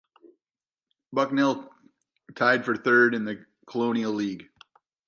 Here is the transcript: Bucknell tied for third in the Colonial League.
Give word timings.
Bucknell 1.13 1.69
tied 2.33 2.65
for 2.65 2.75
third 2.75 3.13
in 3.13 3.23
the 3.23 3.45
Colonial 3.67 4.11
League. 4.13 4.49